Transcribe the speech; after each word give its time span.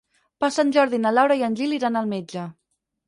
Per 0.43 0.47
Sant 0.55 0.71
Jordi 0.77 0.99
na 1.03 1.11
Laura 1.19 1.37
i 1.41 1.45
en 1.49 1.59
Gil 1.61 1.77
iran 1.81 2.01
al 2.01 2.11
metge. 2.15 2.47